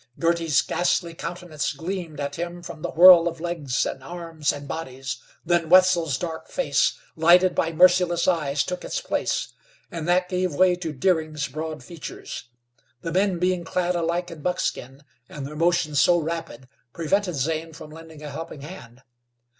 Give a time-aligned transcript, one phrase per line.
[0.17, 5.17] Girty's ghastly countenance gleamed at him from the whirl of legs, and arms and bodies.
[5.45, 9.53] Then Wetzel's dark face, lighted by merciless eyes, took its place,
[9.91, 12.45] and that gave way to Deering's broad features.
[13.01, 17.91] The men being clad alike in buckskin, and their motions so rapid, prevented Zane from
[17.91, 19.03] lending a helping hand.